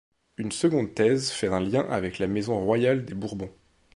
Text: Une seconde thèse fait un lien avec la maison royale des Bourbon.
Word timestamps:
Une 0.37 0.51
seconde 0.51 0.95
thèse 0.95 1.29
fait 1.29 1.45
un 1.49 1.59
lien 1.59 1.81
avec 1.87 2.17
la 2.17 2.25
maison 2.25 2.59
royale 2.59 3.05
des 3.05 3.13
Bourbon. 3.13 3.51